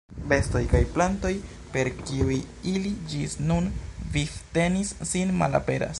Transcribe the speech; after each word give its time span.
Bestoj 0.29 0.61
kaj 0.69 0.79
plantoj, 0.95 1.33
per 1.75 1.91
kiuj 1.99 2.39
ili 2.73 2.95
ĝis 3.13 3.37
nun 3.51 3.71
vivtenis 4.17 4.99
sin, 5.15 5.41
malaperas. 5.43 5.89